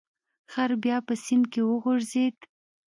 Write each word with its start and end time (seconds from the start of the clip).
خر 0.51 0.71
بیا 0.83 0.97
په 1.07 1.13
سیند 1.23 1.45
کې 1.51 1.61
وغورځید. 1.69 2.37